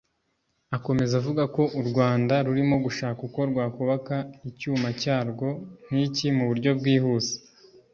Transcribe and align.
Akomeza 0.75 1.13
avuga 1.21 1.43
ko 1.55 1.63
u 1.79 1.81
Rwanda 1.89 2.35
rurimo 2.47 2.75
gushaka 2.85 3.19
uko 3.27 3.39
rwakubaka 3.49 4.15
icyuma 4.49 4.87
cyarwo 5.01 5.47
nk’iki 5.87 6.27
mu 6.37 6.43
buryo 6.49 6.71
bwihuse 6.79 7.33